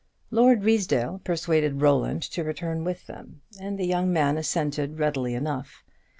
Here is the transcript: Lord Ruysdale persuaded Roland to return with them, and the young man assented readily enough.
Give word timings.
Lord 0.31 0.63
Ruysdale 0.63 1.21
persuaded 1.23 1.79
Roland 1.83 2.23
to 2.23 2.43
return 2.43 2.83
with 2.83 3.05
them, 3.05 3.41
and 3.59 3.77
the 3.77 3.85
young 3.85 4.11
man 4.11 4.35
assented 4.35 4.97
readily 4.97 5.35
enough. 5.35 5.83